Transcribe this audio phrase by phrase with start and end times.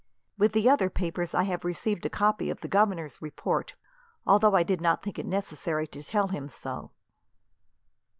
[0.35, 3.75] With the other papers, I have received a copy of the governor's report,
[4.25, 6.89] although I did not think it necessary to tell him so."